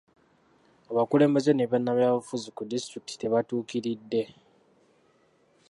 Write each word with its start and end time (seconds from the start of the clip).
Abakulembeze 0.91 1.51
ne 1.53 1.65
bannabyabufuzi 1.71 2.49
ku 2.55 2.61
disitulikiti 2.71 3.15
tebatuukiridde. 3.21 4.23